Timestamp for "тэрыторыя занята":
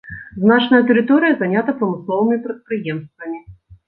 0.91-1.75